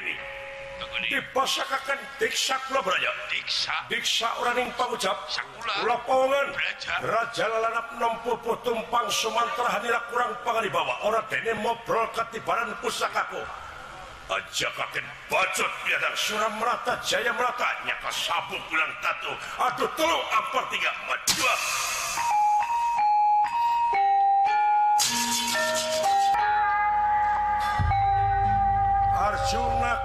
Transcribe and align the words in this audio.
inicap 0.00 1.28
60 1.36 1.36
tumpang 8.64 9.04
Sumanter 9.12 9.66
hadilah 9.68 10.00
kurangpang 10.08 10.64
di 10.64 10.70
bawah 10.72 10.96
orang 11.06 11.22
De 11.28 11.52
mau 11.60 11.76
brolket 11.84 12.24
di 12.32 12.40
baran 12.42 12.72
pusakaku 12.80 13.36
aja 14.32 14.68
pakai 14.72 15.02
baju 15.28 15.64
suram 16.16 16.52
merata 16.56 16.96
Jaya 17.04 17.34
merata 17.36 17.68
nyata 17.84 18.08
sabu 18.08 18.56
bulantato 18.70 19.32
Aduh 19.60 19.90
apa 20.32 20.60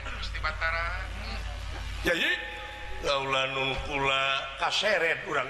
kaseret 4.60 5.18
kurang 5.26 5.48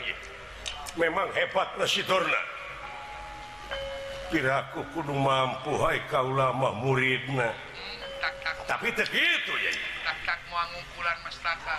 memang 0.98 1.28
hebat 1.36 1.68
na 1.78 1.84
si 1.86 2.00
tornapiraraku 2.06 4.80
ku 4.94 5.00
mampu 5.06 5.70
hai 5.84 6.00
kau 6.10 6.28
lama 6.34 6.70
muridnya 6.78 7.50
hmm, 7.52 8.66
tapi 8.70 8.90
begitumpulan 8.94 11.16
masalah 11.26 11.78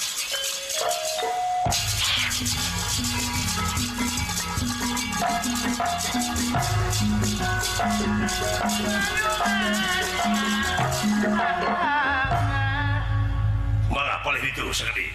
sedih 14.71 15.11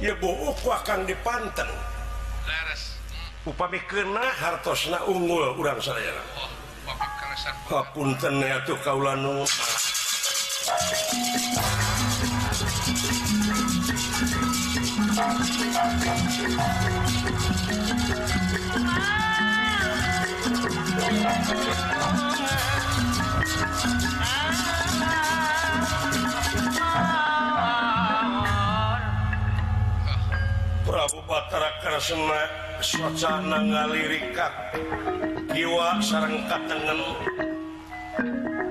ya 0.00 0.12
akan 0.64 1.04
dipanten 1.04 1.68
hmm. 1.68 3.44
upa 3.52 3.66
kena 3.84 4.26
hartos 4.40 4.88
nah 4.88 5.04
Ununggul 5.04 5.52
orang 5.60 5.76
sayapun 5.78 8.16
oh, 8.16 8.18
ternyata 8.18 8.64
tuh 8.64 8.80
kau 8.80 9.04
la 9.04 9.12
ah! 22.00 22.23
kerasema 31.82 32.46
suasana 32.78 33.58
ngalirikat 33.66 34.54
jiwa 35.50 35.98
serngka 35.98 36.56
Tengen 36.70 37.00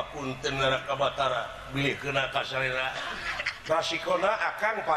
pun 0.00 0.32
Katara 0.40 1.42
beli 1.74 1.92
kena 2.00 2.32
praiko 2.32 4.12
akan 4.24 4.76
pa 4.88 4.94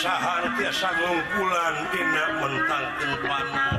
Sahar 0.00 0.44
diaasa 0.56 0.90
mengkulan 1.02 1.76
tidakmentangkan 1.92 3.12
panah 3.26 3.74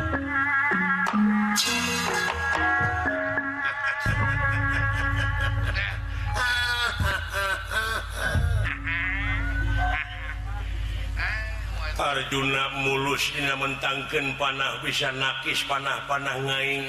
Arjuna 12.13 12.63
mulus 12.83 13.23
Di 13.33 13.41
mentangkan 13.47 14.25
panah 14.37 14.83
bisa 14.85 15.09
naiss 15.15 15.63
panah-panah 15.65 16.35
ngaing 16.43 16.85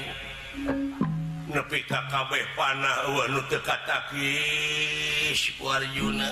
Nepi 1.49 1.79
kakabeh 1.87 2.43
panah 2.59 3.09
Wanu 3.15 3.39
dekat-kakki 3.49 4.35
keluar 5.55 5.81
Yuna 5.95 6.31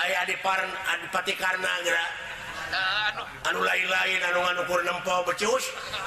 aya 0.00 0.24
didipati 0.24 1.32
Karnagara 1.36 2.04
eh, 2.72 3.08
anu 3.52 3.60
lain-lain 3.60 4.20
anungan 4.24 4.56
ukur 4.64 4.80
nemmpa 4.84 5.22
pecusjupur 5.28 6.00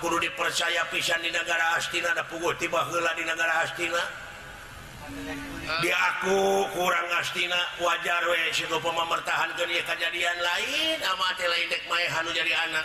guru 0.00 0.16
dipercaya 0.20 0.82
pisan 0.88 1.20
di 1.20 1.30
negara 1.30 1.76
Astina 1.76 2.12
ada 2.16 2.24
pugor 2.26 2.56
tiba 2.56 2.80
gela 2.88 3.12
di 3.12 3.22
negara 3.28 3.62
Astina 3.68 3.98
eh. 4.00 4.08
dia 5.84 5.92
aku 5.96 6.64
kurang 6.72 7.08
Astina 7.20 7.60
wajar 7.78 8.24
we 8.32 8.40
itu 8.50 8.66
pemertahan 8.72 9.52
dunia 9.60 9.84
kejadian 9.84 10.38
lain 10.40 10.96
Han 11.04 12.24
jadi 12.32 12.52
anak 12.70 12.84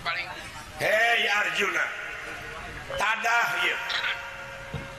He 0.00 1.28
Arjuna 1.28 1.84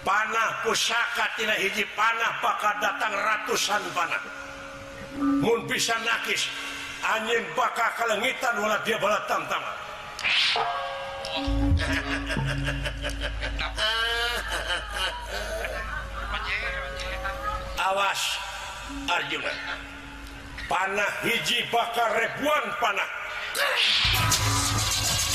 panah 0.01 0.65
pusaka 0.65 1.25
tidak 1.37 1.61
ii 1.61 1.85
panah 1.93 2.37
bakar 2.41 2.73
datang 2.81 3.13
ratusan 3.13 3.81
pan 3.93 4.09
mupisan 5.45 5.97
nais 6.05 6.49
anjing 7.05 7.45
bakal 7.53 7.85
kalgitan 7.97 8.55
dia 8.85 8.97
bala 8.97 9.17
awas 17.81 18.21
Arjuna 19.09 19.49
panah 20.69 21.09
hiji 21.25 21.65
bakar 21.73 22.09
reribu 22.17 22.49
panah 22.81 23.09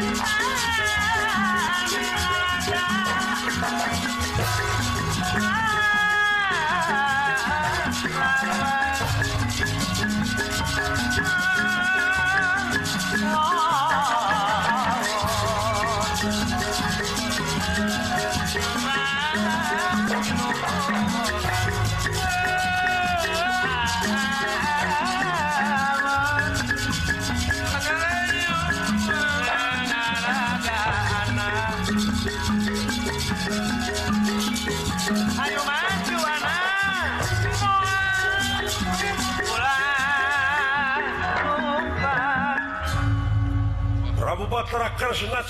at 44.79 44.95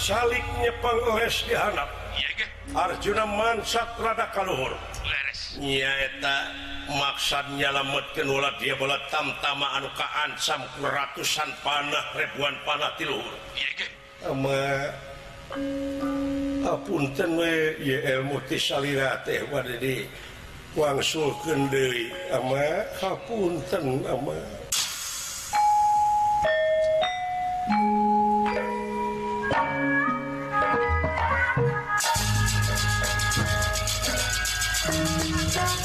salingnya 0.01 0.73
dihanap 1.45 1.85
Arjuna 2.73 3.25
Mansatrada 3.29 4.33
kalluhur 4.33 4.73
maksannyalamametkenula 6.89 8.57
dia 8.57 8.73
bolat 8.75 8.99
tammaanukaan 9.13 10.33
ratusan 10.81 11.53
panah 11.61 12.03
ribuan 12.17 12.57
panah 12.65 12.89
tiluhurpunangpun 12.97 13.61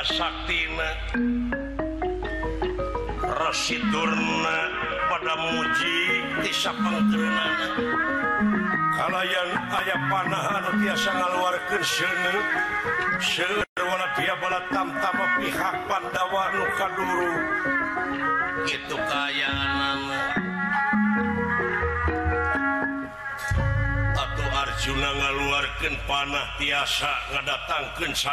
Sasidorna 0.00 0.96
pada 5.12 5.34
muji 5.44 6.00
bisa 6.40 6.72
kalianlayan 8.96 9.48
aya 9.76 9.96
panahasa 10.08 11.12
ngaluar 11.20 11.52
ke 11.68 11.84
se 11.84 12.08
se 13.20 13.44
pi 14.16 14.24
bala 14.40 14.64
pihak 15.36 15.76
padauka 15.84 16.86
dulu 16.96 17.30
itu 18.72 18.96
kayak 19.04 19.52
atau 24.16 24.48
Arjuna 24.64 25.10
ngaluarkan 25.12 25.92
panah 26.08 26.56
tiasangedatangkan 26.56 28.12
sa 28.16 28.32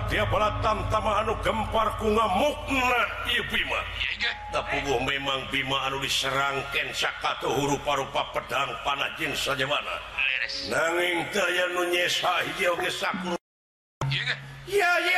dia 0.08 0.24
pala 0.28 0.58
Tan 0.64 0.82
ma 0.90 1.20
anu 1.22 1.36
gempar 1.44 1.94
kua 2.00 2.24
muknama 2.32 3.00
memang 5.04 5.40
Bimau 5.52 5.96
disken 6.02 6.56
ca 6.96 7.10
atau 7.22 7.52
hurufa-rupa 7.52 8.32
perdagang 8.32 8.72
pana 8.82 9.06
jin 9.20 9.36
saja 9.36 9.68
mana 9.68 9.96
nangingnyesa 10.72 12.30
hijau 12.52 12.74
ya 14.68 14.92
ya 14.98 15.17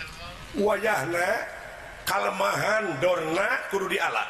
wayjah 0.57 1.07
kalemahan 2.03 2.97
Dornaguru 2.99 3.87
di 3.87 3.97
alat 4.01 4.27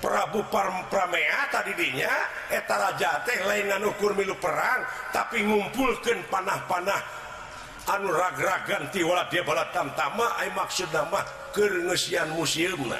Prabupar 0.04 0.68
pramea 0.92 1.48
tadi 1.48 1.72
dirinyaraja 1.72 3.24
teh 3.24 3.38
lainukurlu 3.48 4.36
perang 4.44 4.84
tapi 5.16 5.40
ngumpulkan 5.40 6.20
panah-panah 6.28 7.00
tanu 7.88 8.12
rag-gara 8.12 8.60
ganti 8.68 9.00
walau 9.08 9.24
dia 9.32 9.42
bala 9.48 9.64
tanpamaaimaksud 9.72 10.92
keresian 11.56 12.28
musimnya 12.36 13.00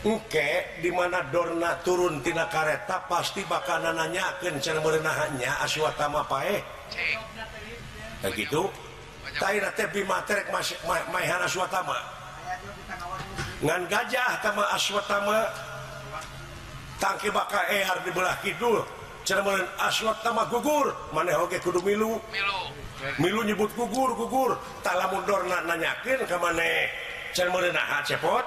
Oke 0.00 0.80
di 0.80 0.88
mana 0.88 1.20
Dona 1.28 1.76
turuntina 1.84 2.48
karreta 2.48 3.04
pasti 3.04 3.44
bakana 3.44 3.92
nanyakin 3.92 4.56
caranya 4.56 5.60
aswa 5.60 5.92
Tae 5.92 6.56
begitu 8.24 8.64
gajah 13.92 14.26
aswa 14.72 15.02
tangki 16.96 17.28
bake 17.28 17.62
dibelah 18.08 18.36
Kidul 18.40 18.80
aswa 19.84 20.12
gugur 20.48 20.96
man 21.12 21.28
kudumiu 21.60 22.16
milu 23.20 23.40
nyebut 23.44 23.68
gugur 23.76 24.16
gugur 24.16 24.56
tak 24.80 24.96
ladorna 24.96 25.60
nanyakin 25.68 26.24
ke 26.24 28.08
cepot 28.08 28.46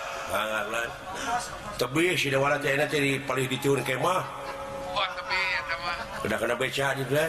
tapi 1.77 2.15
si 2.15 2.31
jadi 2.31 3.11
paling 3.27 3.47
dicur 3.51 3.77
kemah 3.83 4.23
udah 6.23 6.37
kena 6.39 6.55
beca 6.55 6.93
juga 6.95 7.23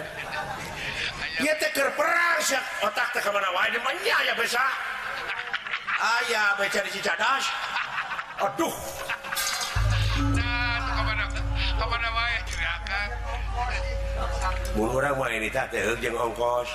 ia 1.43 1.53
teker 1.59 1.89
perang 1.99 2.39
sih 2.45 2.61
otak 2.85 3.11
teh 3.17 3.23
kemana 3.25 3.49
wae 3.57 3.75
banyak 3.75 4.19
ya 4.31 4.35
besa 4.39 4.63
ayah 6.23 6.55
beca 6.61 6.79
di 6.87 6.91
cicadas 6.95 7.45
aduh 8.39 8.71
nah 10.39 10.79
kemana 11.03 11.25
kemana 11.81 12.09
wae 12.15 12.37
curakan 12.47 13.09
mun 14.79 14.89
orang 14.95 15.15
mah 15.19 15.29
ini 15.33 15.49
tak 15.51 15.73
teh 15.75 15.81
jeung 16.05 16.17
ongkos 16.21 16.69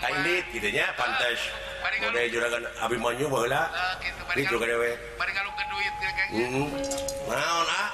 kailit 0.00 0.44
ah, 0.48 0.52
gitu 0.56 0.68
nya 0.72 0.88
pantes 0.96 1.52
Udah 2.02 2.26
juragan 2.30 2.62
abimanyu 2.82 3.26
bolehlah. 3.30 3.66
Gitu, 4.02 4.22
ini 4.38 4.42
juga 4.50 4.64
dewe. 4.70 4.90
Bari 5.18 5.32
mau 6.32 6.64
mm-hmm. 6.64 7.28
ah? 7.28 7.92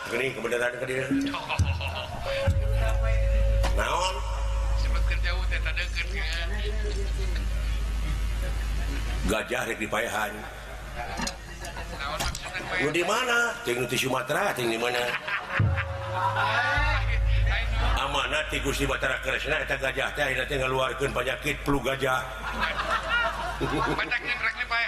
gajah 9.29 9.64
dipaahan 9.77 10.33
di 12.94 13.03
manati 13.03 13.74
Sumatera 13.98 14.55
tinggi 14.55 14.79
mana 14.79 15.03
amanat 18.07 18.46
tikusi 18.55 18.87
bataterasna 18.87 19.66
gajah 19.66 20.27
itu 20.31 20.46
payakitlu 21.11 21.79
gajah 21.83 22.22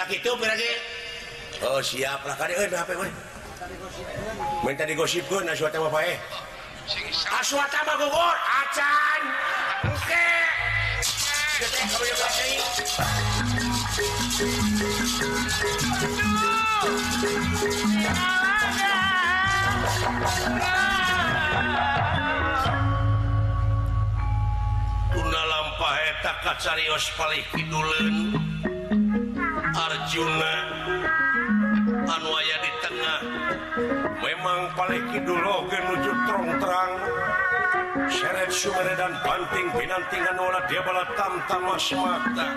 tak 0.00 0.16
itu 0.16 0.32
berarti 0.32 0.70
oh 1.60 1.76
siap 1.84 2.24
lah 2.24 2.32
kari 2.32 2.56
eh 2.56 2.72
apa 2.72 2.88
eh 3.04 3.12
minta 4.64 4.88
digosip 4.88 5.20
gue 5.28 5.44
nasi 5.44 5.60
wata 5.60 5.76
bapak 5.76 6.00
eh 6.16 6.16
nasi 7.28 7.52
wata 7.52 7.78
bapak 7.84 8.00
gugur 8.00 8.36
acan 8.40 9.22
oke 9.92 10.28
kita 11.60 13.04
Tuna 25.12 25.42
lampa 25.52 25.88
etak 26.08 26.36
kacarios 26.40 27.04
paling 27.20 27.44
kidulen 27.52 28.49
ju 30.10 30.26
anwayaya 32.10 32.56
di 32.66 32.70
tengah 32.82 33.18
memang 34.18 34.66
palingikidul 34.74 35.38
ke 35.70 35.78
nujud 35.86 36.16
terrong- 36.26 36.58
terang 36.58 36.90
seret 38.10 38.50
sumberdan 38.50 39.14
banting 39.22 39.70
binantan 39.70 40.34
o 40.34 40.50
dia 40.66 40.82
bala 40.82 41.06
tamta 41.14 41.56
mas 41.62 41.86
mata 41.94 42.48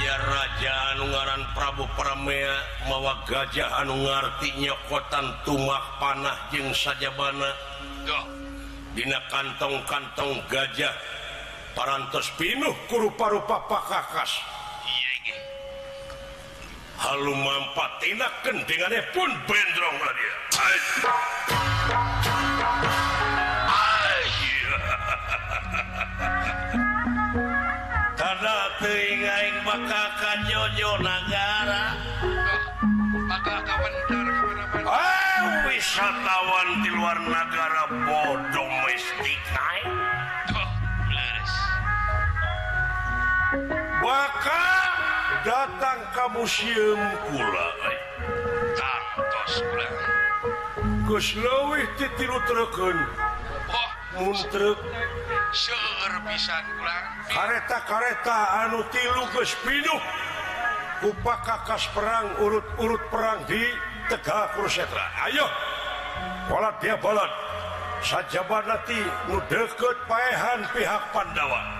A 0.00 0.16
raja 0.20 0.76
Ungaran 1.00 1.42
Prabu 1.56 1.86
Pramea 1.96 2.56
mewa 2.84 3.16
gajahanu 3.24 4.04
artiinya 4.04 4.76
kotan 4.84 5.32
tumak 5.48 5.80
panah 5.96 6.36
jeng 6.52 6.68
saja 6.76 7.08
bana 7.16 7.56
gok 8.04 8.49
Di 8.90 9.06
kantongkantong 9.06 10.42
gajah 10.50 10.90
paras 11.78 12.26
pinuh 12.34 12.74
ku 12.90 13.06
par-ua 13.14 13.42
pak 13.46 13.82
khas 13.86 14.32
Hal 16.98 17.22
manfa 17.22 17.86
punrong 18.42 18.66
Jojo 30.50 30.90
negara 30.98 31.82
wisatawan 35.70 36.68
di 36.82 36.90
luar 36.90 37.18
negara 37.22 37.82
bodoh 38.08 38.59
maka 44.10 44.66
datang 45.46 46.00
kamu 46.18 46.42
museum 46.42 46.98
pulare-kareuh 47.30 47.94
upa 61.00 61.34
kakak 61.40 61.80
perang 61.96 62.26
urut-urut 62.44 63.00
perang 63.08 63.40
di 63.48 63.62
Tegah 64.12 64.52
Prosetra 64.52 65.04
Aayot 65.24 65.52
dia 66.84 66.98
bala 67.00 67.24
sajabarati 68.04 68.98
muketpaahan 69.32 70.60
pihak 70.76 71.02
pandawan 71.14 71.79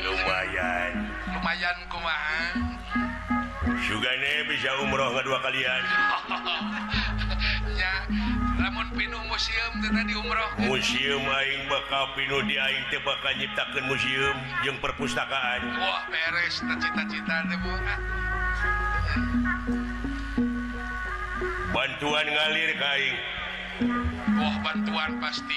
lumayan 0.00 0.94
lumayan 1.36 1.76
su 3.84 3.96
bisa 4.48 4.70
umroh 4.80 5.12
kedua 5.20 5.36
kalian 5.44 5.82
ha 5.84 6.16
namun 8.64 8.86
umroh 8.88 9.20
museuming 10.64 11.60
bakal 11.68 12.08
pinu 12.16 12.40
dia 12.48 12.64
tebadiciptakan 12.88 13.84
museum 13.88 14.32
jeung 14.64 14.78
perpustakaan-cita 14.80 17.36
bantuan 21.74 22.26
ngalir 22.28 22.72
kain 22.80 23.16
Oh 24.40 24.52
bantuan 24.60 25.16
pasti 25.24 25.56